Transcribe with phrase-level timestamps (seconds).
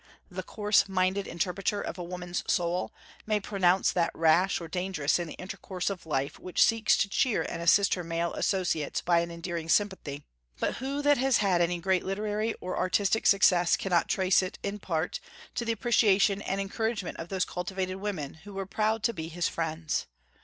[0.31, 2.91] The coarse minded interpreter of a woman's soul
[3.27, 7.43] may pronounce that rash or dangerous in the intercourse of life which seeks to cheer
[7.43, 10.23] and assist her male associates by an endearing sympathy;
[10.59, 14.79] but who that has had any great literary or artistic success cannot trace it, in
[14.79, 15.19] part,
[15.53, 19.47] to the appreciation and encouragement of those cultivated women who were proud to be his
[19.47, 20.07] friends?